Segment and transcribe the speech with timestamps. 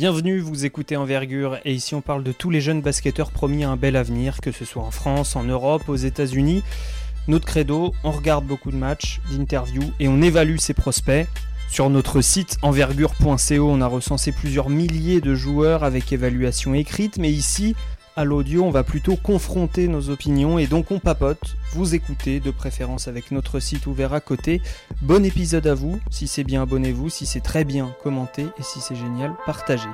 [0.00, 3.68] Bienvenue, vous écoutez Envergure et ici on parle de tous les jeunes basketteurs promis à
[3.68, 6.62] un bel avenir, que ce soit en France, en Europe, aux États-Unis.
[7.28, 11.26] Notre credo, on regarde beaucoup de matchs, d'interviews et on évalue ses prospects.
[11.68, 17.30] Sur notre site envergure.co, on a recensé plusieurs milliers de joueurs avec évaluation écrite, mais
[17.30, 17.76] ici,
[18.16, 22.50] à l'audio, on va plutôt confronter nos opinions et donc on papote, vous écoutez, de
[22.50, 24.60] préférence avec notre site ouvert à côté.
[25.02, 28.80] Bon épisode à vous, si c'est bien abonnez-vous, si c'est très bien commentez et si
[28.80, 29.88] c'est génial partagez.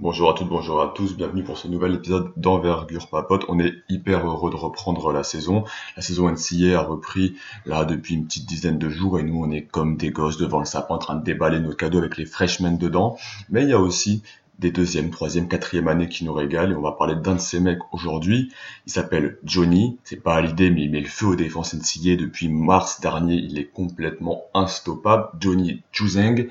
[0.00, 3.44] Bonjour à toutes, bonjour à tous, bienvenue pour ce nouvel épisode d'Envergure Papote.
[3.48, 5.64] On est hyper heureux de reprendre la saison.
[5.96, 7.34] La saison NCA a repris
[7.66, 10.60] là depuis une petite dizaine de jours et nous on est comme des gosses devant
[10.60, 13.18] le sapin en train de déballer nos cadeaux avec les freshmen dedans.
[13.50, 14.22] Mais il y a aussi
[14.60, 17.58] des deuxième, troisième, quatrième années qui nous régalent et on va parler d'un de ces
[17.58, 18.52] mecs aujourd'hui.
[18.86, 22.14] Il s'appelle Johnny, c'est pas à l'idée mais il met le feu aux défenses NCA
[22.14, 25.28] depuis mars dernier, il est complètement instoppable.
[25.40, 26.48] Johnny Chuzeng,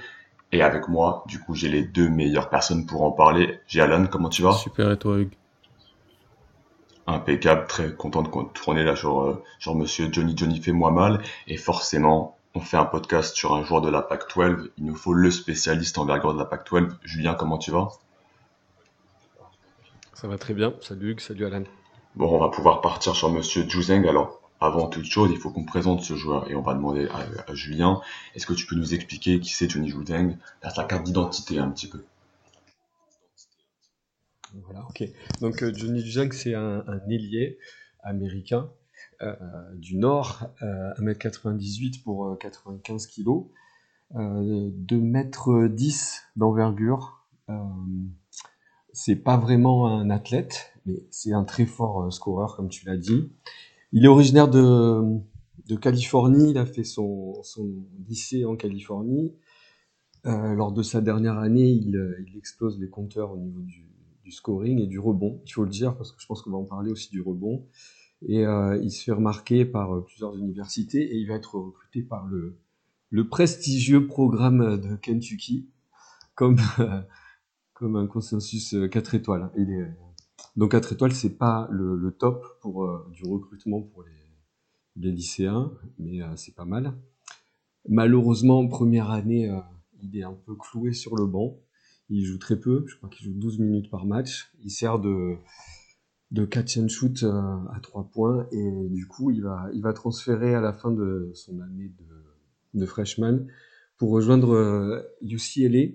[0.52, 3.60] et avec moi, du coup, j'ai les deux meilleures personnes pour en parler.
[3.68, 4.54] J'ai Alan, comment tu vas?
[4.54, 5.36] Super, et toi, Hugues?
[7.06, 11.22] Impeccable, très content de tourner là sur, euh, sur monsieur Johnny Johnny fait moi mal.
[11.48, 14.72] Et forcément, on fait un podcast sur un joueur de la PAC-12.
[14.78, 16.90] Il nous faut le spécialiste en envergure de la PAC-12.
[17.04, 17.90] Julien, comment tu vas?
[20.14, 20.74] Ça va très bien.
[20.82, 21.64] Salut Hugues, salut Alan.
[22.16, 24.08] Bon, on va pouvoir partir sur monsieur Juzeng.
[24.08, 27.54] Alors, avant toute chose, il faut qu'on présente ce joueur et on va demander à,
[27.54, 28.02] Julien,
[28.36, 31.88] est-ce que tu peux nous expliquer qui c'est Johnny Juzeng, sa carte d'identité un petit
[31.88, 32.04] peu
[34.66, 35.04] Voilà, ok.
[35.42, 37.60] Donc euh, Johnny Juzeng, c'est un, ailier
[38.02, 38.70] américain
[39.22, 39.36] euh,
[39.76, 43.46] du Nord, euh, 1m98 pour 95 kg,
[44.16, 47.26] 2m10 d'envergure.
[48.94, 53.30] c'est pas vraiment un athlète, mais c'est un très fort scoreur, comme tu l'as dit.
[53.94, 55.02] Il est originaire de,
[55.68, 59.34] de Californie, il a fait son, son lycée en Californie.
[60.26, 63.86] Euh, lors de sa dernière année, il, il, explose les compteurs au niveau du,
[64.24, 65.42] du, scoring et du rebond.
[65.46, 67.66] Il faut le dire parce que je pense qu'on va en parler aussi du rebond.
[68.28, 72.02] Et euh, il se fait remarquer par euh, plusieurs universités et il va être recruté
[72.02, 72.58] par le,
[73.10, 75.70] le prestigieux programme de Kentucky
[76.36, 76.58] comme,
[77.74, 79.50] comme un consensus 4 étoiles.
[79.56, 79.88] Il est,
[80.58, 86.24] donc 4 étoiles, c'est pas le, top pour euh, du recrutement pour les, lycéens, mais
[86.24, 86.98] euh, c'est pas mal.
[87.88, 89.60] Malheureusement, première année, euh,
[90.02, 91.60] il est un peu cloué sur le banc.
[92.10, 94.52] Il joue très peu, je crois qu'il joue 12 minutes par match.
[94.64, 95.36] Il sert de,
[96.32, 100.56] de catch and shoot à 3 points et du coup, il va, il va transférer
[100.56, 103.46] à la fin de son année de, de freshman
[103.98, 105.94] pour rejoindre UCLA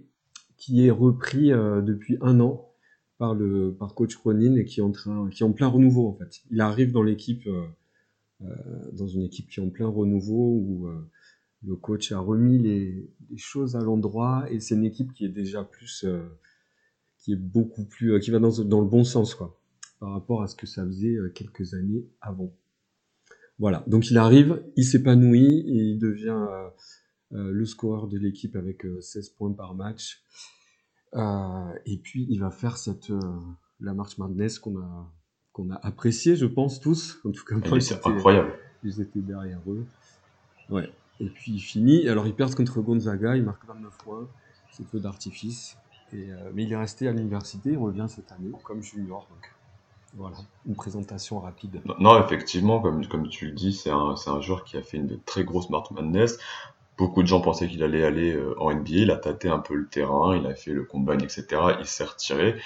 [0.57, 2.72] qui est repris depuis un an
[3.23, 6.09] par le par coach Cronin et qui est en train qui est en plein renouveau
[6.09, 6.43] en fait.
[6.51, 7.63] Il arrive dans l'équipe euh,
[8.41, 8.47] euh,
[8.95, 11.09] dans une équipe qui est en plein renouveau où euh,
[11.63, 15.63] le coach a remis les, choses à l'endroit et c'est une équipe qui est déjà
[15.63, 16.05] plus
[17.19, 19.57] qui est beaucoup plus qui va dans, dans le bon sens quoi
[20.01, 22.53] par rapport à ce que ça faisait quelques années avant.
[23.61, 26.45] Voilà, donc il arrive, il s'épanouit il devient
[27.31, 30.25] le scoreur de l'équipe avec 16 points par match.
[31.15, 33.21] Euh, et puis il va faire cette euh,
[33.81, 35.11] la marche Madness qu'on a
[35.53, 37.19] qu'on a apprécié, je pense tous.
[37.27, 38.55] En tout cas, c'est incroyable.
[38.83, 39.85] Ils étaient derrière eux.
[40.71, 40.91] Ouais.
[41.21, 42.09] Et puis il finit.
[42.09, 44.29] Alors il perd contre Gonzaga, il marque 29 points.
[44.71, 45.77] C'est peu d'artifice.
[46.15, 49.27] Et, euh, mais il est resté à l'université, il revient cette année comme junior.
[49.31, 49.53] Donc
[50.15, 50.37] voilà,
[50.67, 51.81] une présentation rapide.
[51.99, 55.21] Non, effectivement, comme, comme tu le dis, c'est un, un joueur qui a fait une
[55.21, 56.39] très grosse March Madness.
[56.99, 59.75] Beaucoup de gens pensaient qu'il allait aller euh, en NBA, il a tâté un peu
[59.75, 61.47] le terrain, il a fait le combine, etc.
[61.81, 62.57] Il s'est retiré.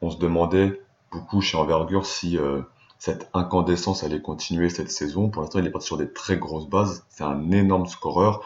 [0.00, 0.80] On se demandait
[1.12, 2.62] beaucoup chez Envergure si euh,
[2.98, 5.28] cette incandescence allait continuer cette saison.
[5.28, 7.04] Pour l'instant, il est parti sur des très grosses bases.
[7.08, 8.42] C'est un énorme scoreur.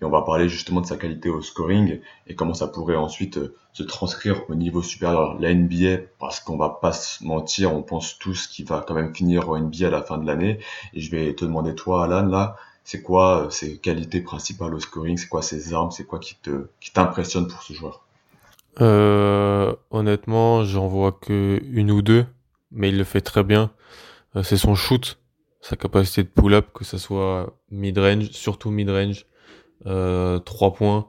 [0.00, 3.38] Et on va parler justement de sa qualité au scoring et comment ça pourrait ensuite
[3.38, 5.38] euh, se transcrire au niveau supérieur.
[5.38, 9.14] La NBA, parce qu'on va pas se mentir, on pense tous qu'il va quand même
[9.14, 10.58] finir en NBA à la fin de l'année.
[10.92, 14.80] Et je vais te demander, toi, Alan, là, c'est quoi euh, ses qualités principales au
[14.80, 15.16] scoring?
[15.16, 15.90] C'est quoi ses armes?
[15.90, 18.04] C'est quoi qui te qui t'impressionne pour ce joueur?
[18.80, 22.26] Euh, Honnêtement, j'en vois que une ou deux,
[22.70, 23.70] mais il le fait très bien.
[24.36, 25.18] Euh, c'est son shoot,
[25.60, 29.26] sa capacité de pull-up, que ce soit mid-range, surtout mid-range,
[29.86, 31.08] euh, 3 points.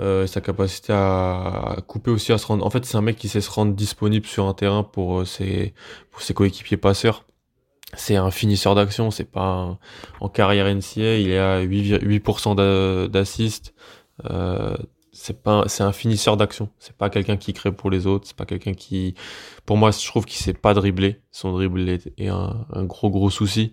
[0.00, 2.66] Euh, sa capacité à, couper aussi à se rendre.
[2.66, 5.72] En fait, c'est un mec qui sait se rendre disponible sur un terrain pour ses
[6.10, 7.24] pour ses coéquipiers passeurs
[7.96, 9.78] c'est un finisseur d'action, c'est pas
[10.20, 13.74] en carrière NCA, il est à 8%, d'assist,
[14.30, 14.76] euh,
[15.12, 16.68] c'est pas c'est un finisseur d'action.
[16.78, 19.14] C'est pas quelqu'un qui crée pour les autres c'est pas quelqu'un qui
[19.64, 21.20] pour moi je trouve qu'il sait pas dribbler.
[21.30, 23.72] Son dribble est, un, gros gros souci.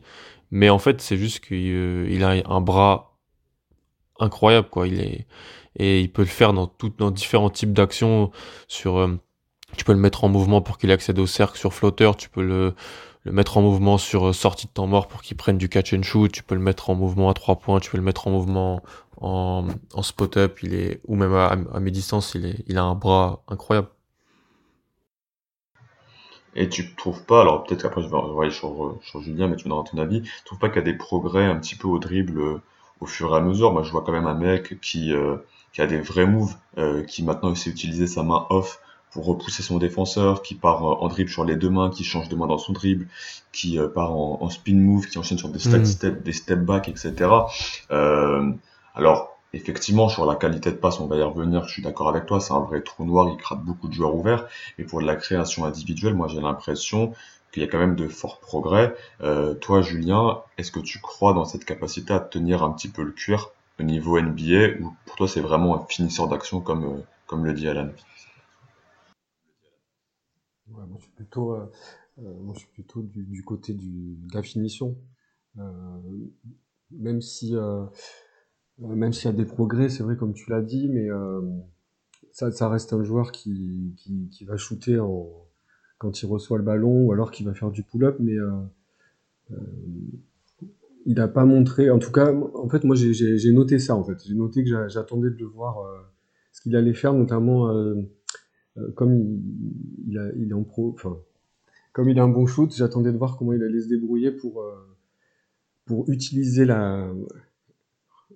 [0.52, 3.18] Mais en fait c'est juste qu'il euh, a un bras
[4.20, 4.88] incroyable quoi.
[4.88, 5.28] Il est
[5.76, 8.32] et il peut le faire dans tout dans différents types d'actions
[8.68, 9.20] sur euh,
[9.76, 12.44] tu peux le mettre en mouvement pour qu'il accède au cercle sur flotteur tu peux
[12.44, 12.76] le
[13.24, 15.94] le mettre en mouvement sur euh, sortie de temps mort pour qu'il prenne du catch
[15.94, 18.28] and shoot, tu peux le mettre en mouvement à trois points, tu peux le mettre
[18.28, 18.84] en mouvement
[19.22, 23.44] en, en spot-up, il est, ou même à, à mi-distance, il, il a un bras
[23.48, 23.88] incroyable.
[26.56, 29.70] Et tu trouves pas, alors peut-être qu'après je vais revoir sur, Julien, mais tu me
[29.70, 31.98] donneras ton avis, tu trouves pas qu'il y a des progrès un petit peu au
[32.00, 32.62] dribble euh,
[33.00, 33.72] au fur et à mesure?
[33.72, 35.38] Moi je vois quand même un mec qui, euh,
[35.78, 36.56] a des vrais moves,
[37.08, 38.80] qui maintenant sait utiliser sa main off
[39.14, 42.36] pour repousser son défenseur, qui part en dribble sur les deux mains, qui change de
[42.36, 43.08] main dans son dribble,
[43.52, 45.86] qui euh, part en, spin move, qui enchaîne sur des step, mm.
[45.86, 47.14] step des step back, etc.
[47.92, 48.52] Euh,
[48.96, 52.26] alors, effectivement, sur la qualité de passe, on va y revenir, je suis d'accord avec
[52.26, 55.06] toi, c'est un vrai trou noir, il crade beaucoup de joueurs ouverts, mais pour de
[55.06, 57.14] la création individuelle, moi j'ai l'impression
[57.52, 58.96] qu'il y a quand même de forts progrès.
[59.22, 63.04] Euh, toi, Julien, est-ce que tu crois dans cette capacité à tenir un petit peu
[63.04, 67.04] le cuir au niveau NBA, ou pour toi c'est vraiment un finisseur d'action comme, euh,
[67.28, 67.90] comme le dit Alan
[70.74, 71.66] moi, je suis plutôt, euh,
[72.20, 74.98] euh, moi, je suis plutôt du, côté de la finition.
[75.58, 75.62] Euh,
[76.92, 77.56] même si,
[78.80, 81.08] même s'il y a des progrès, c'est vrai comme tu l'as dit, mais
[82.32, 83.96] ça, reste un joueur qui,
[84.48, 85.02] va shooter
[85.98, 88.36] quand il reçoit le ballon ou alors qui va faire du pull-up, mais
[91.06, 91.90] il n'a pas montré.
[91.90, 93.96] En tout cas, en fait, moi, j'ai noté ça.
[93.96, 95.78] En fait, j'ai noté que j'attendais de le voir
[96.52, 97.72] ce qu'il allait faire, notamment
[98.96, 99.42] comme
[100.08, 101.18] il, a, est en pro, enfin,
[101.92, 104.62] comme il a un bon shoot, j'attendais de voir comment il allait se débrouiller pour,
[104.62, 104.74] euh,
[105.86, 107.14] pour utiliser la,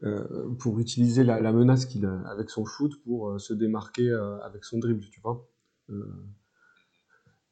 [0.03, 4.11] euh, pour utiliser la, menace qu'il a avec son shoot pour se démarquer
[4.43, 5.47] avec son dribble, tu vois.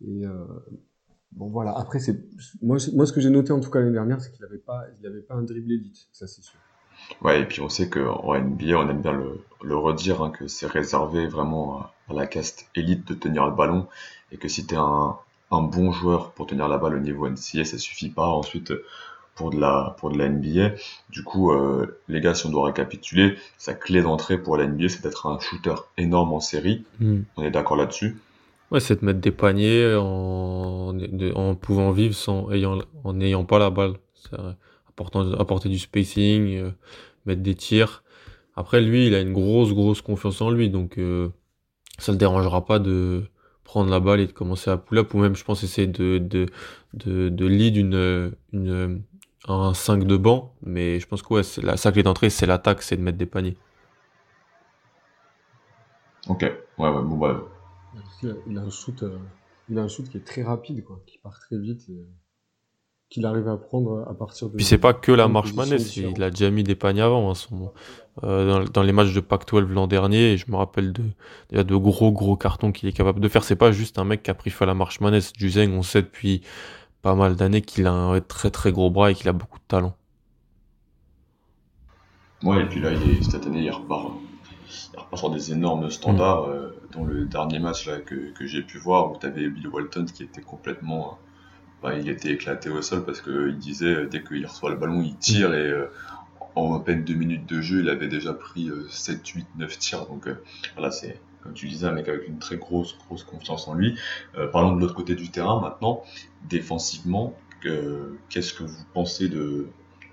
[0.01, 0.23] et
[1.31, 1.75] bon voilà.
[1.77, 2.23] Après c'est
[2.61, 4.85] moi, moi ce que j'ai noté en tout cas l'année dernière, c'est qu'il n'avait pas
[5.27, 6.59] pas un dribble élite, ça c'est sûr.
[7.21, 10.47] Ouais, et puis on sait qu'en NBA, on aime bien le, le redire, hein, que
[10.47, 13.87] c'est réservé vraiment à, à la caste élite de tenir le ballon
[14.31, 15.15] et que si tu es un,
[15.51, 18.73] un, bon joueur pour tenir la balle au niveau NCA, ça suffit pas ensuite
[19.35, 20.75] pour de la, pour de la NBA.
[21.09, 24.89] Du coup, euh, les gars, si on doit récapituler, sa clé d'entrée pour la NBA,
[24.89, 26.85] c'est d'être un shooter énorme en série.
[26.99, 27.21] Hmm.
[27.37, 28.17] On est d'accord là-dessus?
[28.71, 30.97] Ouais, c'est de mettre des paniers en,
[31.35, 33.93] en pouvant vivre sans ayant, en n'ayant pas la balle.
[34.95, 36.71] Apportant, apporter du spacing, euh,
[37.25, 38.03] mettre des tirs.
[38.55, 40.69] Après, lui, il a une grosse, grosse confiance en lui.
[40.69, 41.29] Donc, euh,
[41.97, 43.23] ça le dérangera pas de
[43.63, 46.45] prendre la balle et de commencer à pull-up ou même je pense essayer de de
[46.93, 49.03] de, de lead une, une
[49.47, 52.45] un 5 de banc mais je pense que ouais, c'est la sa clé d'entrée c'est
[52.45, 53.57] l'attaque c'est de mettre des paniers
[56.29, 57.43] ok ouais ouais bon bah
[58.21, 59.17] il a un shoot euh,
[59.69, 62.05] il a un shoot qui est très rapide quoi qui part très vite et
[63.09, 64.55] qu'il arrive à prendre à partir de.
[64.55, 67.29] Puis c'est pas que la marche manette, il a déjà mis des paniers avant.
[67.29, 67.71] Hein, son,
[68.23, 71.03] euh, dans, les matchs de Pac-12 l'an dernier, et je me rappelle de,
[71.51, 73.43] il y a de gros gros cartons qu'il est capable de faire.
[73.43, 75.33] C'est pas juste un mec qui a pris fait la marche manette.
[75.39, 76.41] Zeng, on sait depuis
[77.01, 79.65] pas mal d'années qu'il a un très très gros bras et qu'il a beaucoup de
[79.67, 79.95] talent.
[82.43, 84.13] Ouais, et puis là, il est, cette année, il repart,
[84.93, 86.47] il repart sur des énormes standards.
[86.47, 86.51] Mm.
[86.51, 89.67] Euh, dans le dernier match là, que, que j'ai pu voir, où tu avais Bill
[89.67, 91.19] Walton qui était complètement
[91.93, 95.15] il était éclaté au sol parce qu'il disait euh, dès qu'il reçoit le ballon, il
[95.17, 95.91] tire et euh,
[96.55, 100.05] en à peine deux minutes de jeu, il avait déjà pris 7, 8, 9 tirs.
[100.07, 100.41] Donc euh,
[100.75, 103.99] voilà, c'est comme tu disais, un mec avec une très grosse, grosse confiance en lui.
[104.51, 106.01] parlons de l'autre côté du terrain maintenant.
[106.49, 107.37] Défensivement,
[108.29, 109.67] qu'est-ce que vous pensez de,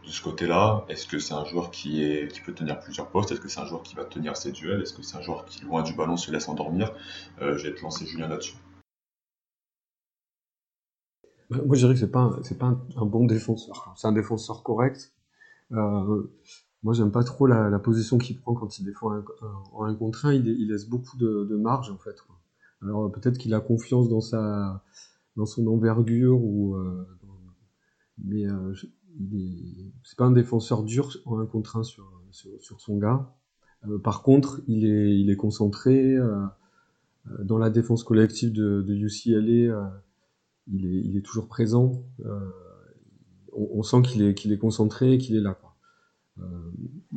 [0.05, 0.85] ce côté-là?
[0.91, 3.33] Est-ce que c'est un joueur qui peut tenir plusieurs postes?
[3.33, 4.83] Est-ce que c'est un joueur qui va tenir ses duels?
[4.83, 6.93] Est-ce que c'est un joueur qui, loin du ballon, se laisse endormir?
[7.41, 8.57] Je vais te lancer Julien là-dessus.
[11.67, 13.93] Moi, je dirais que c'est pas pas un, bon défenseur.
[13.97, 15.13] C'est un défenseur correct.
[15.73, 16.31] Euh,
[16.83, 19.13] moi, j'aime pas trop la, position qu'il prend quand il défend
[19.73, 20.33] en un contre un.
[20.33, 22.17] Il, laisse beaucoup de, marge en fait.
[22.83, 24.83] Alors peut-être qu'il a confiance dans sa
[25.37, 27.07] dans son envergure ou euh,
[28.19, 28.75] mais euh,
[30.03, 33.33] c'est pas un défenseur dur en un contre un sur, sur, son gars.
[33.87, 36.17] Euh, par contre, il est il est concentré
[37.39, 39.93] dans la défense collective de, de UCLA
[40.71, 42.05] il est, toujours présent.
[42.25, 42.51] Euh,
[43.53, 45.55] on, sent qu'il est, qu'il est concentré, qu'il est là.
[45.55, 45.77] Quoi.
[46.39, 46.73] Euh,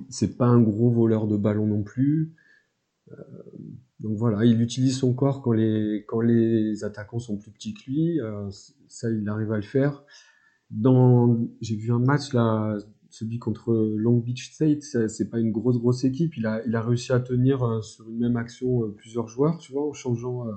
[0.10, 2.34] c'est pas un gros voleur de ballon non plus.
[3.12, 3.16] Euh,
[4.00, 8.20] donc voilà, il utilise son corps quand les, attaquants sont plus petits que lui.
[8.88, 10.04] ça, il arrive à le faire.
[10.72, 12.78] Dans, j'ai vu un match là
[13.12, 16.36] celui contre Long Beach State, c'est pas une grosse grosse équipe.
[16.36, 20.48] Il a réussi à tenir sur une même action plusieurs joueurs, tu vois, en changeant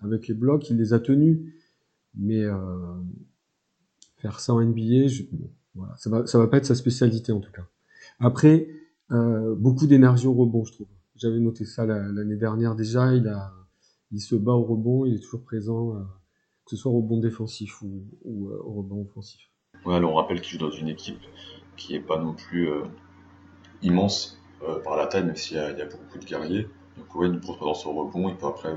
[0.00, 1.38] avec les blocs, il les a tenus.
[2.14, 2.44] Mais
[4.18, 5.08] faire ça en NBA,
[5.96, 7.66] ça va, va pas être sa spécialité en tout cas.
[8.20, 8.68] Après,
[9.10, 10.86] euh, beaucoup d'énergie au rebond, je trouve.
[11.16, 13.12] J'avais noté ça l'année dernière déjà.
[14.12, 16.00] Il se bat au rebond, il est toujours présent, euh,
[16.64, 19.40] que ce soit au rebond défensif ou, euh, au rebond offensif.
[19.86, 21.20] Alors on rappelle qu'il joue dans une équipe
[21.76, 22.82] qui est pas non plus euh,
[23.82, 24.38] immense
[24.84, 26.68] par la taille, même s'il y, y, a beaucoup de guerriers.
[26.96, 28.72] Donc ouais, une grosse présence au rebond, il peut après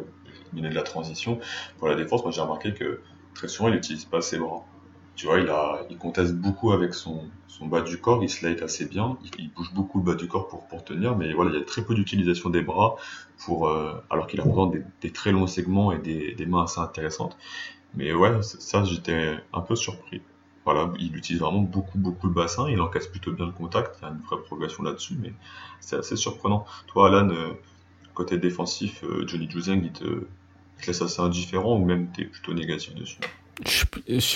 [0.52, 1.40] mener de la transition.
[1.78, 3.02] Pour la défense, moi j'ai remarqué que
[3.36, 4.66] très souvent il n'utilise pas ses bras
[5.16, 8.62] tu vois, il, a, il conteste beaucoup avec son, son bas du corps, il slide
[8.62, 11.58] assez bien, il, bouge beaucoup le bas du corps pour, pour tenir, mais voilà, il
[11.58, 12.98] y a très peu d'utilisation des bras,
[13.46, 16.64] pour, euh, alors qu'il a vraiment des, des, très longs segments et des, des mains
[16.64, 17.38] assez intéressantes.
[17.96, 20.22] Mais ouais, ça, j'étais un peu surpris.
[20.66, 24.06] Voilà, il utilise vraiment beaucoup, beaucoup le bassin, il encaisse plutôt bien le contact, il
[24.06, 25.32] y a une vraie progression là-dessus, mais
[25.80, 26.66] c'est assez surprenant.
[26.88, 27.54] Toi, Alan, euh,
[28.14, 30.28] côté défensif, euh, Johnny Juzeng, il te,
[30.82, 33.20] te laisse indifférent ou même t'es plutôt négatif dessus
[33.64, 33.86] je,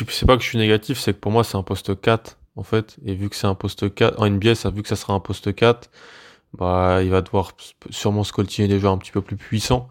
[0.10, 2.64] sais pas que je suis négatif, c'est que pour moi c'est un poste 4 en
[2.64, 2.98] fait.
[3.06, 5.20] Et vu que c'est un poste 4, en NBA, ça, vu que ça sera un
[5.20, 5.90] poste 4,
[6.58, 7.52] bah il va devoir
[7.90, 9.90] sûrement se coltiner des joueurs un petit peu plus puissants,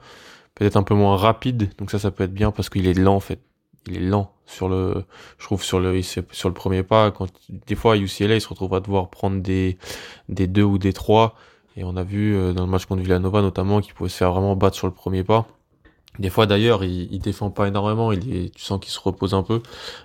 [0.55, 1.71] peut-être un peu moins rapide.
[1.79, 3.41] Donc ça, ça peut être bien parce qu'il est lent en fait.
[3.87, 5.05] Il est lent sur le,
[5.39, 7.11] je trouve sur le, sur le premier pas.
[7.11, 9.79] Quand des fois UCLA, il se retrouve à devoir prendre des
[10.29, 11.37] des deux ou des trois.
[11.77, 14.33] Et on a vu euh, dans le match contre Villanova notamment qu'il pouvait se faire
[14.33, 15.47] vraiment battre sur le premier pas.
[16.19, 19.35] Des fois d'ailleurs, il, il défend pas énormément, il est, tu sens qu'il se repose
[19.35, 19.63] un peu.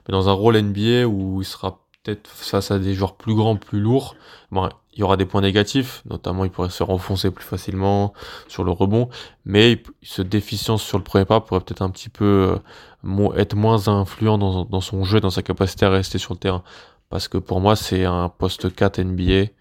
[0.07, 3.55] Mais dans un rôle NBA où il sera peut-être face à des joueurs plus grands,
[3.55, 4.15] plus lourds,
[4.51, 8.13] bon, il y aura des points négatifs, notamment il pourrait se renfoncer plus facilement
[8.47, 9.09] sur le rebond,
[9.45, 12.59] mais ce déficience sur le premier pas pourrait peut-être un petit peu
[13.05, 16.63] euh, être moins influent dans, son jeu, dans sa capacité à rester sur le terrain.
[17.09, 19.51] Parce que pour moi, c'est un poste 4 NBA.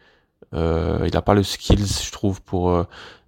[0.54, 2.84] Euh, il n'a pas le skills, je trouve, pour euh,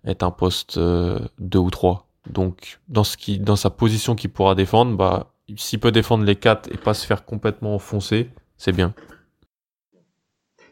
[0.07, 1.29] être un poste 2 euh,
[1.59, 2.07] ou 3.
[2.31, 6.37] Donc, dans, ce qui, dans sa position qu'il pourra défendre, bah, s'il peut défendre les
[6.37, 8.95] 4 et pas se faire complètement enfoncer, c'est bien.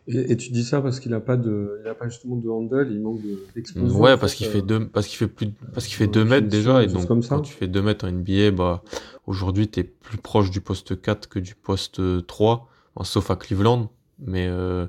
[0.08, 2.48] Et, et, tu dis ça parce qu'il a pas de, il a pas justement de
[2.48, 3.20] handle, il manque
[3.54, 4.00] d'explosion.
[4.00, 6.82] ouais, parce qu'il fait deux, parce qu'il fait plus, parce qu'il fait 2 mètres déjà,
[6.82, 7.36] et donc comme ça.
[7.36, 8.82] quand tu fais 2 mètres en NBA, bah,
[9.26, 12.68] aujourd'hui t'es plus proche du poste 4 que du poste 3,
[13.04, 14.86] sauf à Cleveland, mais euh,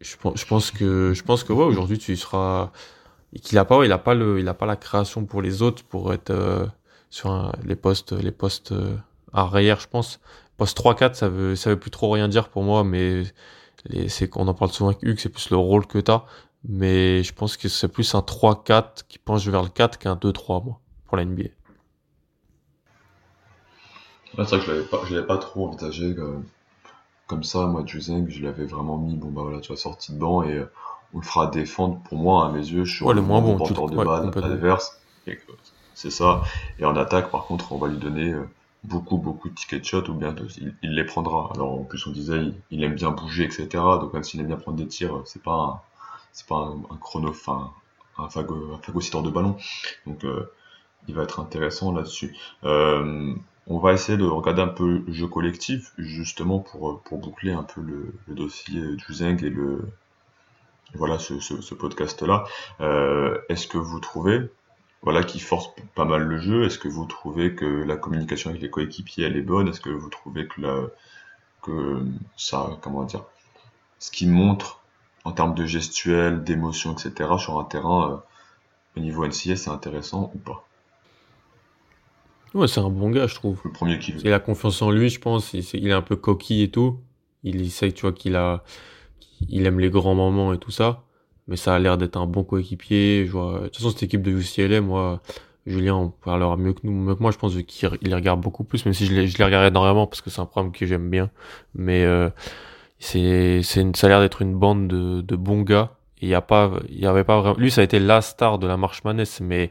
[0.00, 2.72] je, je pense que, je pense que ouais, aujourd'hui tu seras,
[3.32, 3.40] et
[4.38, 6.66] il a pas la création pour les autres pour être euh,
[7.10, 8.96] sur les postes, les postes euh,
[9.32, 10.20] arrière, je pense.
[10.56, 13.24] Poste 3-4, ça veut, veut plus trop rien dire pour moi, mais
[14.08, 16.24] c'est qu'on en parle souvent avec Hugues, c'est plus le rôle que t'as.
[16.64, 20.64] Mais je pense que c'est plus un 3-4 qui penche vers le 4 qu'un 2-3,
[20.64, 21.44] moi, pour la NBA.
[24.36, 26.44] c'est vrai que je l'avais l'avais pas trop envisagé comme,
[27.28, 30.18] comme ça, moi, Juzeng, je l'avais vraiment mis, bon bah voilà, tu vois, sorti de
[30.18, 30.64] banc et
[31.14, 33.88] on le fera défendre pour moi à mes yeux sur ouais, le moins bon porteur
[33.88, 35.00] de balle adverse.
[35.94, 36.42] C'est ça.
[36.78, 38.48] Et en attaque, par contre, on va lui donner euh,
[38.84, 40.34] beaucoup, beaucoup de tickets de shot ou bien
[40.82, 41.50] il, les prendra.
[41.54, 43.66] Alors en plus, on disait, il, aime bien bouger, etc.
[43.72, 45.84] Donc même s'il aime bien prendre des tirs, c'est pas
[46.32, 47.72] c'est pas un, chrono, enfin
[48.16, 49.56] un, phagocyteur de ballon.
[50.06, 50.52] Donc euh,
[51.08, 52.36] il va être intéressant là-dessus.
[52.62, 53.34] Euh,
[53.66, 57.64] on va essayer de regarder un peu le jeu collectif, justement pour, pour boucler un
[57.64, 59.80] peu le, le dossier du Zeng et le,
[60.94, 62.44] voilà ce, ce, ce podcast-là.
[62.80, 64.50] Euh, Est-ce que vous trouvez
[65.02, 68.62] voilà, qui force pas mal le jeu Est-ce que vous trouvez que la communication avec
[68.62, 69.68] les coéquipiers elle est bonne?
[69.68, 70.80] Est-ce que vous trouvez que, la,
[71.62, 72.02] que
[72.36, 73.24] ça, comment dire,
[74.00, 74.80] ce qui montre
[75.24, 77.30] en termes de gestuelle, d'émotion, etc.
[77.38, 78.16] sur un terrain euh,
[78.96, 80.64] au niveau NCS, c'est intéressant ou pas?
[82.54, 83.60] Ouais, c'est un bon gars, je trouve.
[83.64, 85.52] Le premier qui Il a confiance en lui, je pense.
[85.52, 86.98] Il, il est un peu coquille et tout.
[87.44, 88.64] Il sait, tu vois, qu'il a,
[89.48, 91.02] il aime les grands moments et tout ça,
[91.46, 93.24] mais ça a l'air d'être un bon coéquipier.
[93.26, 95.20] Je vois, de toute façon, cette équipe de UCLA, moi,
[95.66, 98.64] Julien en parlera mieux que nous, mieux que moi, je pense qu'il les regarde beaucoup
[98.64, 100.86] plus, même si je les, je les regarde énormément parce que c'est un programme que
[100.86, 101.30] j'aime bien.
[101.74, 102.30] Mais euh,
[102.98, 105.90] c'est, c'est, ça a l'air d'être une bande de, de bons gars.
[106.20, 107.58] Il y a pas, y avait pas vraiment.
[107.58, 109.70] Lui, ça a été la star de la marche manesse, mais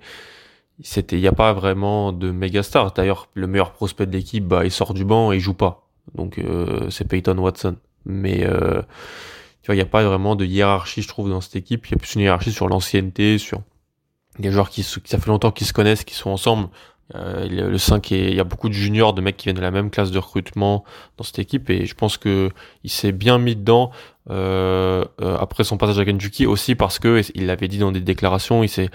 [0.82, 2.94] c'était, il y a pas vraiment de méga star.
[2.94, 5.88] D'ailleurs, le meilleur prospect de l'équipe, bah, il sort du banc et il joue pas.
[6.16, 7.76] Donc euh, c'est Peyton Watson.
[8.08, 8.82] Mais euh,
[9.70, 11.86] il n'y a pas vraiment de hiérarchie, je trouve, dans cette équipe.
[11.88, 13.62] Il y a plus une hiérarchie sur l'ancienneté, sur
[14.40, 16.70] des joueurs qui, ça fait longtemps qu'ils se connaissent, qui sont ensemble.
[17.16, 19.72] Euh, le 5 il y a beaucoup de juniors, de mecs qui viennent de la
[19.72, 20.84] même classe de recrutement
[21.16, 22.50] dans cette équipe et je pense que
[22.84, 23.92] il s'est bien mis dedans
[24.30, 28.02] euh, euh, après son passage à Kentucky aussi parce que il l'avait dit dans des
[28.02, 28.90] déclarations, il s'est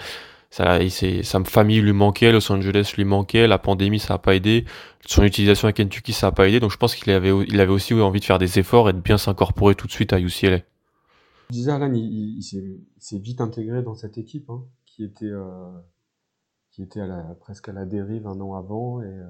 [0.53, 0.77] Ça,
[1.23, 4.65] sa famille lui manquait, Los Angeles lui manquait, la pandémie ça a pas aidé,
[5.03, 7.71] son utilisation à Kentucky ça a pas aidé, donc je pense qu'il avait, il avait
[7.71, 10.59] aussi envie de faire des efforts et de bien s'incorporer tout de suite à UCLA.
[11.49, 12.43] Disais Alan, il, il,
[12.99, 15.71] s'est vite intégré dans cette équipe hein, qui était, euh,
[16.69, 19.23] qui était à la, presque à la dérive un an avant et euh,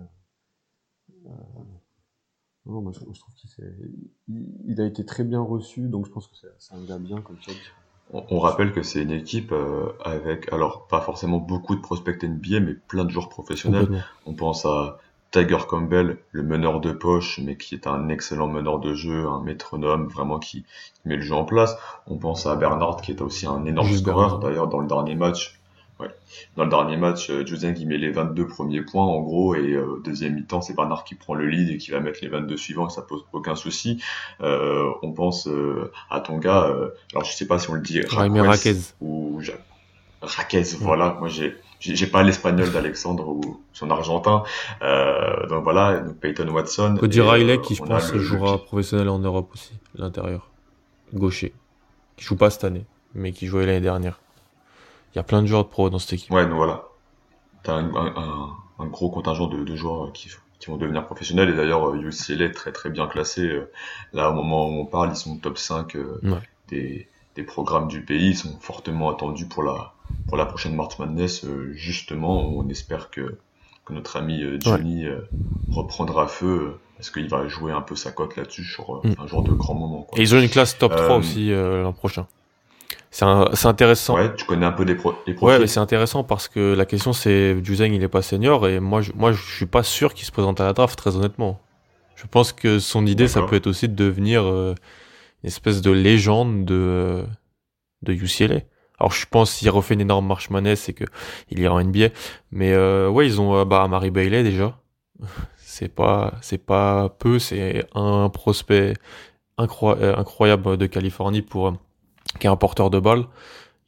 [1.28, 1.30] euh
[2.66, 4.12] non, moi, je, trouve qu'il
[4.66, 7.38] il, a été très bien reçu, donc je pense que c'est un gars bien comme
[7.42, 7.54] ça.
[8.12, 12.60] On, rappelle que c'est une équipe euh, avec, alors pas forcément beaucoup de prospects NBA,
[12.60, 14.06] mais plein de joueurs professionnels.
[14.28, 15.00] On pense à
[15.32, 19.42] Tiger Campbell, le meneur de poche, mais qui est un excellent meneur de jeu, un
[19.42, 20.64] métronome, vraiment qui
[21.06, 21.76] met le jeu en place.
[22.06, 24.38] On pense à Bernard, qui est aussi un énorme scoreur.
[24.38, 25.60] D'ailleurs, dans le dernier match,
[26.56, 30.02] dans le dernier match, euh, qui met les 22 premiers points en gros et euh,
[30.04, 32.88] deuxième mi-temps c'est Bernard qui prend le lead et qui va mettre les 22 suivants
[32.88, 34.02] et ça pose aucun souci.
[34.42, 35.48] Euh, on pense
[36.10, 36.76] à ton gars,
[37.12, 39.40] alors je sais pas si on le dit Raquez ou
[40.22, 41.18] Raquez, voilà.
[41.20, 44.44] Moi j'ai j'ai pas l'espagnol d'Alexandre ou son argentin.
[44.82, 46.96] donc voilà, donc Peyton Watson.
[47.00, 50.50] Cody Riley qui je pense jouera professionnel en Europe aussi, l'intérieur
[51.14, 51.54] gaucher,
[52.18, 54.23] qui joue pas cette année, mais qui jouait l'année dernière.
[55.14, 56.32] Il y a plein de joueurs de pro dans cette équipe.
[56.32, 56.86] Ouais, donc voilà.
[57.62, 58.48] T'as un, un,
[58.80, 60.30] un, gros contingent de, de joueurs qui,
[60.60, 61.50] qui, vont devenir professionnels.
[61.50, 63.48] Et d'ailleurs, UCLA est très très bien classé.
[63.48, 63.72] Euh,
[64.12, 66.20] là, au moment où on parle, ils sont top 5 euh,
[66.68, 68.30] des, des programmes du pays.
[68.30, 69.94] Ils sont fortement attendus pour la,
[70.28, 71.46] pour la prochaine March Madness.
[71.46, 73.38] Euh, justement, on espère que,
[73.86, 75.06] que notre ami Johnny
[75.70, 79.14] reprendra feu parce qu'il va jouer un peu sa cote là-dessus sur mm.
[79.20, 80.02] un genre de grand moment.
[80.02, 80.18] Quoi.
[80.18, 82.26] Et ils ont une classe top 3 aussi l'an prochain.
[83.14, 84.16] C'est intéressant.
[84.16, 86.86] Ouais, tu connais un peu des, pro les Ouais, mais c'est intéressant parce que la
[86.86, 90.16] question c'est Juzeng il est pas senior et moi je, moi je suis pas sûr
[90.16, 91.62] qu'il se présente à la draft très honnêtement.
[92.16, 94.74] Je pense que son idée ça peut être aussi de devenir euh,
[95.44, 97.24] une espèce de légende de
[98.02, 98.62] de UCLA.
[99.00, 101.06] Alors je pense s'il refait une énorme marche manette c'est que
[101.52, 102.08] il ira en NBA.
[102.52, 104.80] Mais euh, ouais ils ont euh, bah Mary Bailey déjà.
[105.58, 108.96] c'est pas c'est pas peu c'est un prospect
[109.60, 111.74] incroyable de Californie pour
[112.40, 113.26] qui est un porteur de balle,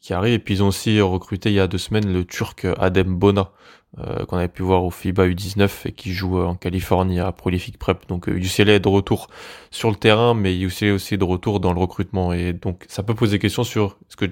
[0.02, 0.34] qui arrive.
[0.34, 3.52] Et puis ils ont aussi recruté il y a deux semaines le Turc Adem Bona,
[4.00, 7.32] euh, qu'on avait pu voir au FIBA U19 et qui joue euh, en Californie à
[7.32, 8.06] Prolific Prep.
[8.10, 9.30] Donc UCLA euh, est de retour
[9.72, 12.34] sur le terrain, mais UCLA est aussi de retour dans le recrutement.
[12.34, 14.26] Et donc ça peut poser des questions sur est-ce que,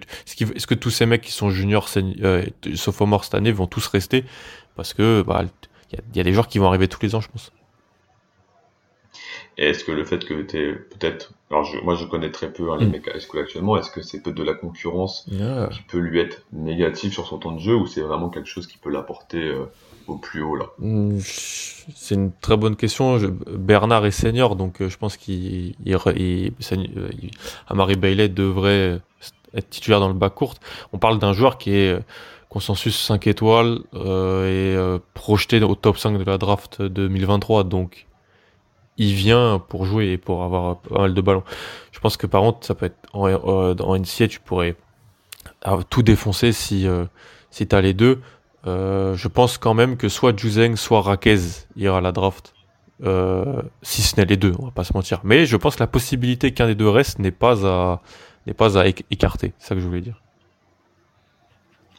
[0.54, 2.43] est-ce que tous ces mecs qui sont juniors, euh,
[2.76, 4.26] sophomores cette année vont tous rester?
[4.76, 5.45] Parce que bah,
[5.91, 7.52] il y, a des joueurs qui vont arriver tous les ans, je pense.
[9.57, 11.33] Et est-ce que le fait que tu es peut-être.
[11.51, 12.91] Alors, moi, je connais très peu hein, les mm.
[12.91, 13.77] mecs à school actuellement.
[13.77, 15.27] Est-ce que c'est peut-être de la concurrence
[15.71, 18.65] qui peut lui être négative sur son temps de jeu ou c'est vraiment quelque chose
[18.65, 19.65] qui peut l'apporter euh,
[20.07, 20.65] au plus haut là?
[20.79, 23.19] Mm, C'est une très bonne question.
[23.47, 25.75] Bernard est senior, donc euh, je pense qu'il.
[25.85, 27.09] Euh,
[27.67, 29.01] Amari Bailey devrait
[29.53, 30.55] être titulaire dans le bas court.
[30.93, 31.99] On parle d'un joueur qui est
[32.49, 34.75] consensus 5 étoiles et
[35.13, 37.63] projeté au top 5 de la draft 2023.
[37.63, 38.07] Donc
[38.97, 41.43] il vient pour jouer et pour avoir pas mal de ballons.
[41.91, 44.75] Je pense que par contre, ça peut être en, euh, en NCA, tu pourrais
[45.89, 47.06] tout défoncer si euh,
[47.49, 48.21] si t'as les deux.
[48.65, 51.39] Euh, je pense quand même que soit Juzeng, soit Raquez
[51.75, 52.53] ira à la draft.
[53.82, 55.19] Si ce n'est les deux, on va pas se mentir.
[55.23, 58.01] Mais je pense que la possibilité qu'un des deux reste n'est pas
[58.47, 59.53] n'est pas à écarter.
[59.58, 60.22] C'est ça que je voulais dire.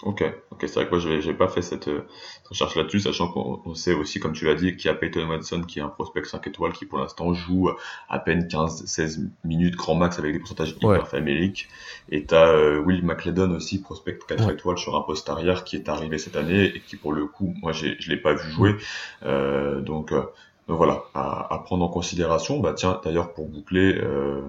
[0.04, 2.06] Ok, ok, c'est vrai que moi j'ai pas fait cette, euh,
[2.50, 5.62] recherche là-dessus, sachant qu'on sait aussi, comme tu l'as dit, qu'il y a Peyton Watson
[5.62, 7.70] qui est un prospect 5 étoiles qui pour l'instant joue
[8.10, 11.68] à peine 15-16 minutes grand max avec des pourcentages hyper faméliques.
[12.10, 15.76] Et tu as euh, Will McLeodon aussi, prospect 4 étoiles sur un poste arrière qui
[15.76, 18.76] est arrivé cette année et qui pour le coup, moi je l'ai pas vu jouer.
[19.22, 20.20] Euh, donc, euh,
[20.68, 22.60] donc, voilà, à, à, prendre en considération.
[22.60, 24.42] Bah tiens, d'ailleurs pour boucler, euh,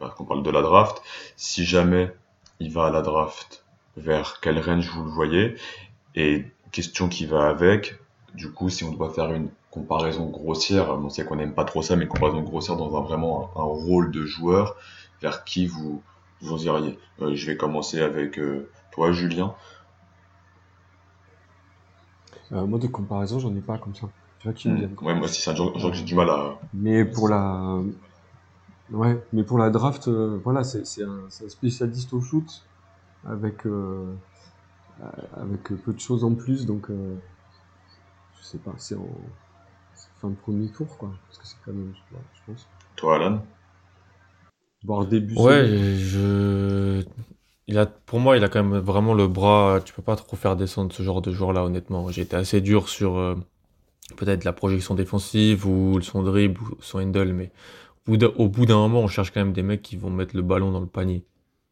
[0.00, 1.02] bah, qu'on parle de la draft,
[1.36, 2.10] si jamais
[2.60, 3.63] il va à la draft
[3.96, 5.56] vers quel range vous le voyez.
[6.14, 7.98] Et question qui va avec,
[8.34, 11.82] du coup, si on doit faire une comparaison grossière, on sait qu'on n'aime pas trop
[11.82, 14.76] ça, mais comparaison grossière dans un vraiment un, rôle de joueur,
[15.20, 16.02] vers qui vous,
[16.40, 16.98] vous iriez.
[17.20, 19.54] Euh, je vais commencer avec euh, toi, Julien.
[22.52, 24.08] Euh, moi, de comparaison, j'en ai pas comme ça.
[24.38, 24.96] Tu vois qui me hmm.
[25.02, 26.58] Ouais, moi aussi, c'est un genre, que j'ai du mal à.
[26.72, 27.80] Mais pour la.
[28.90, 32.64] Ouais, mais pour la draft, voilà, c'est un, un, spécialiste au shoot
[33.26, 34.14] avec, euh,
[35.36, 36.66] avec peu de choses en plus.
[36.66, 37.16] Donc, euh,
[38.38, 39.08] je sais pas, c'est en
[40.20, 41.10] fin de premier tour, quoi.
[41.26, 41.94] Parce que c'est quand même,
[42.34, 42.68] je pense.
[42.96, 43.42] Toi, Alan?
[44.84, 45.34] Voir début.
[45.36, 47.04] Ouais, je.
[47.66, 49.80] Il a, pour moi, il a quand même vraiment le bras.
[49.84, 52.10] Tu peux pas trop faire descendre ce genre de joueur-là, honnêtement.
[52.10, 53.34] J'ai été assez dur sur euh,
[54.16, 57.50] peut-être la projection défensive ou son dribble ou son handle, mais
[58.06, 60.70] au bout d'un moment, on cherche quand même des mecs qui vont mettre le ballon
[60.70, 61.24] dans le panier.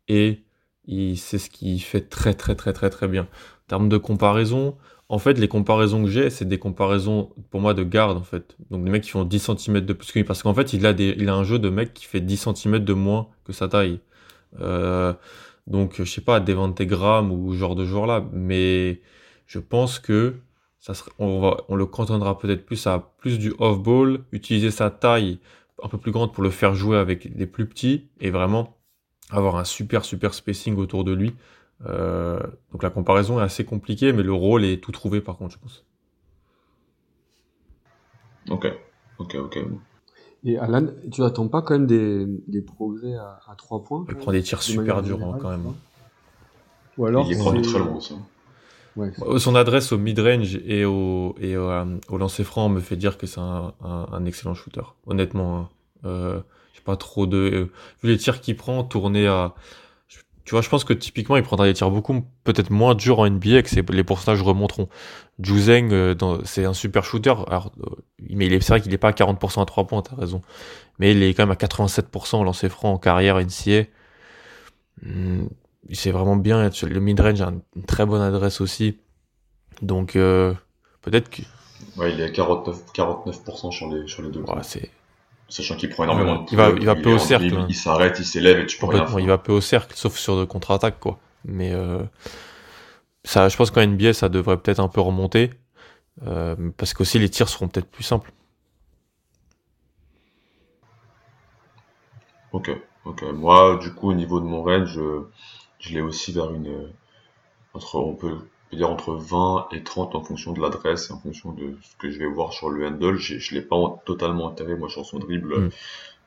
[0.08, 0.42] Et
[0.86, 3.28] c'est ce qu'il fait très très très très très bien.
[3.68, 4.76] termes de comparaison,
[5.08, 8.56] en fait, les comparaisons que j'ai, c'est des comparaisons pour moi de garde en fait.
[8.70, 10.24] Donc des mecs qui font 10 cm de plus que lui.
[10.24, 12.78] Parce qu'en fait, il a, il a un jeu de mec qui fait 10 cm
[12.78, 14.00] de moins que sa taille.
[14.60, 15.12] Euh,
[15.66, 18.24] donc, je sais pas, Devante Graham ou ce genre de joueur-là.
[18.32, 19.02] Mais
[19.46, 20.36] je pense que
[20.80, 25.38] ça on, va, on le cantonera peut-être plus à plus du off-ball, utiliser sa taille
[25.82, 28.78] un peu plus grande pour le faire jouer avec des plus petits et vraiment
[29.32, 31.34] avoir un super super spacing autour de lui.
[31.86, 32.38] Euh,
[32.70, 35.58] donc la comparaison est assez compliquée, mais le rôle est tout trouvé par contre, je
[35.58, 35.84] pense.
[38.50, 38.66] Ok,
[39.18, 39.58] ok, ok.
[40.44, 44.14] Et Alan, tu attends pas quand même des, des progrès à, à 3 points Il
[44.16, 45.72] prend des tirs super durs hein, quand même.
[46.98, 48.14] Ou alors il est c'est- très long aussi.
[48.96, 52.80] Ouais, Euh, Son adresse au mid-range et au, et au, euh, au lancer franc me
[52.80, 54.82] fait dire que c'est un, un, un excellent shooter.
[55.06, 55.68] Honnêtement, hein.
[56.04, 56.40] Euh,
[56.74, 57.70] j'ai pas trop de.
[58.02, 59.54] vu les tirs qu'il prend, tourner à.
[60.44, 63.26] Tu vois, je pense que typiquement, il prendra des tirs beaucoup, peut-être moins durs en
[63.26, 64.88] NBA et que c'est- les pourcentages remonteront.
[65.40, 67.34] Juzeng, euh, c'est un super shooter.
[67.46, 67.90] Alors, euh,
[68.28, 70.42] mais il est, c'est vrai qu'il est pas à 40% à 3 points, t'as raison.
[70.98, 73.84] Mais il est quand même à 87% au lancer franc en carrière NCA.
[75.02, 75.46] Hmm,
[75.88, 78.98] il sait vraiment bien le mid-range, a une très bonne adresse aussi.
[79.80, 80.54] Donc, euh,
[81.02, 81.42] peut-être que.
[81.96, 84.40] Ouais, il est à 49%, 49% sur les, sur les deux.
[84.42, 84.90] ouais, c'est
[85.52, 87.66] Sachant qu'il prend énormément de Il va- il va peu au cercle, dribble, hein.
[87.68, 89.20] Il s'arrête, il s'élève et tu peux rien faire.
[89.20, 91.18] Il va peu au cercle, sauf sur de contre-attaque, quoi.
[91.44, 92.02] Mais euh,
[93.24, 95.50] ça, je pense qu'en NBA, ça devrait peut-être un peu remonter.
[96.26, 98.32] euh, parce qu'aussi, les tirs seront peut-être plus simples.
[102.52, 102.70] Ok,
[103.04, 103.22] ok.
[103.34, 105.24] Moi, du coup, au niveau de mon range, je,
[105.80, 106.90] je l'ai aussi vers une.
[107.74, 108.38] Entre, on peut
[108.72, 111.94] peut dire entre 20 et 30 en fonction de l'adresse et en fonction de ce
[111.98, 113.16] que je vais voir sur le handle.
[113.18, 115.70] Je l'ai pas en- totalement enterré, moi, sur son dribble, Mm.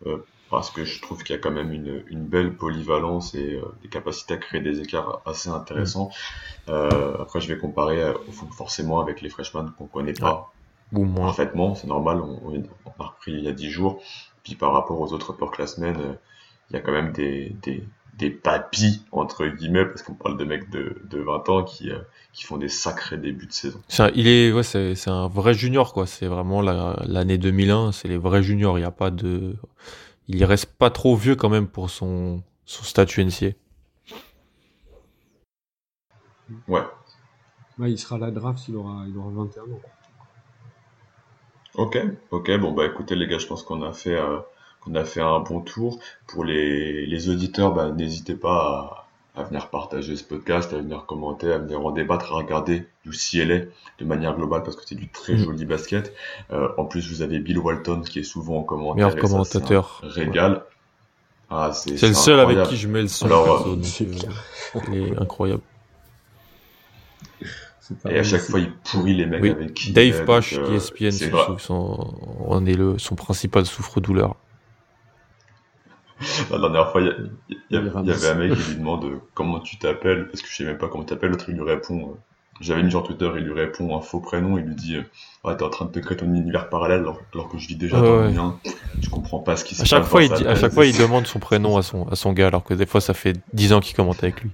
[0.07, 0.17] euh,
[0.51, 3.65] parce que je trouve qu'il y a quand même une, une belle polyvalence et euh,
[3.81, 6.11] des capacités à créer des écarts assez intéressants.
[6.69, 8.13] Euh, après, je vais comparer
[8.55, 10.53] forcément avec les freshmen qu'on connaît pas
[10.93, 11.25] Ou moins.
[11.27, 12.63] parfaitement, c'est normal, on,
[12.99, 14.01] a repris il y a 10 jours.
[14.43, 16.17] Puis par rapport aux autres upperclassmen,
[16.69, 17.83] il y a quand même des, des,
[18.17, 21.99] des papis, entre guillemets, parce qu'on parle de mecs de, de 20 ans qui, euh,
[22.33, 23.81] qui font des sacrés débuts de saison.
[23.87, 26.07] C'est un- il est, ouais, c'est, c'est un vrai junior, quoi.
[26.07, 28.77] C'est vraiment la- l'année 2001, c'est les vrais juniors.
[28.77, 29.55] Il y a pas de,
[30.29, 33.51] il reste pas trop vieux quand même pour son, son statut NCA.
[36.67, 36.85] Ouais,
[37.77, 39.79] Ouais, il sera à la draft, il aura, il aura 21 ans.
[41.75, 41.97] ok,
[42.31, 44.39] ok, bon bah écoutez les gars, je pense qu'on a fait, euh,
[44.85, 45.99] qu'on a fait un bon tour.
[46.27, 51.05] Pour les, les auditeurs, bah, n'hésitez pas à, à venir partager ce podcast, à venir
[51.05, 53.65] commenter, à venir en débattre, à regarder du CLA
[53.99, 55.37] de manière globale parce que c'est du très Mm.
[55.37, 56.13] joli basket.
[56.51, 59.07] Euh, en plus, vous avez Bill Walton qui est souvent en commentaire.
[59.07, 59.99] Meilleur et ça, c'est un commentateur.
[60.03, 60.63] Régal.
[61.49, 62.69] Ah, c'est C'est le seul avec incroyable.
[62.69, 63.25] qui je mets le son.
[63.25, 64.07] Alors, perso, euh, donc, c'est
[64.89, 65.61] euh, est incroyable.
[67.81, 70.27] C'est pas Et à chaque fois, il pourrit les mecs Oui, avec qui est, Dave
[70.27, 71.05] euh, ceux qui
[71.69, 74.35] on est le, son principal souffre-douleur.
[76.51, 77.31] La dernière fois, il
[77.69, 80.63] y, avait un mec qui lui demande euh, comment tu t'appelles, parce que je sais
[80.63, 82.17] même pas comment tu t'appelles, l'autre il lui répond, euh,
[82.61, 85.03] j'avais mis sur Twitter, il lui répond un faux prénom, il lui dit, euh,
[85.43, 87.75] ouais, t'es en train de te créer ton univers parallèle alors, alors que je vis
[87.75, 88.57] déjà dans le mien,
[89.01, 89.89] tu comprends pas ce qui se passe.
[89.89, 92.07] chaque fois, dans il sa dit- à chaque fois, il demande son prénom à son,
[92.07, 94.51] à son gars, alors que des fois, ça fait 10 ans qu'il commente avec lui.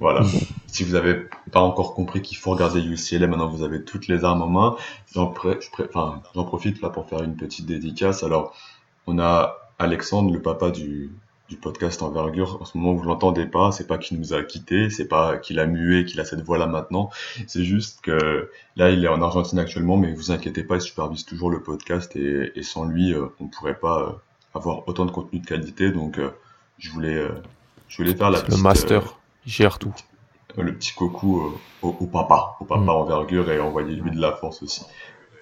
[0.00, 0.22] Voilà.
[0.66, 4.24] si vous avez pas encore compris qu'il faut regarder UCLA, maintenant vous avez toutes les
[4.24, 4.76] armes en main.
[5.12, 8.22] J'en pré- je pré- enfin, j'en profite là pour faire une petite dédicace.
[8.24, 8.54] Alors,
[9.06, 11.10] on a Alexandre, le papa du,
[11.48, 12.58] du podcast Envergure.
[12.60, 13.72] En ce moment, vous l'entendez pas.
[13.72, 16.58] C'est pas qu'il nous a quittés, c'est pas qu'il a mué, qu'il a cette voix
[16.58, 17.10] là maintenant.
[17.46, 21.24] C'est juste que là, il est en Argentine actuellement, mais vous inquiétez pas, il supervise
[21.24, 24.12] toujours le podcast et, et sans lui, euh, on pourrait pas euh,
[24.54, 25.90] avoir autant de contenu de qualité.
[25.90, 26.30] Donc, euh,
[26.78, 27.26] je voulais,
[27.88, 29.18] je voulais faire la le petite, euh, master.
[29.46, 29.94] Il gère tout.
[30.58, 31.50] le petit coucou euh,
[31.82, 32.88] au, au papa, au papa Mm.
[32.90, 34.82] envergure et envoyer lui de la force aussi.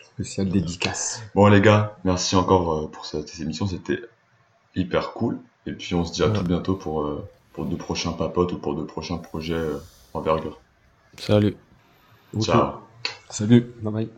[0.00, 1.22] Spécial dédicace.
[1.34, 4.00] Bon les gars, merci encore pour cette émission, c'était
[4.74, 5.38] hyper cool.
[5.66, 6.32] Et puis on se dit à Ouais.
[6.32, 9.78] tout bientôt pour, euh, pour de prochains papotes ou pour de prochains projets euh,
[10.14, 10.60] envergure.
[11.18, 11.56] Salut.
[12.40, 12.80] Ciao.
[13.30, 13.74] Salut.
[13.82, 14.17] Bye bye.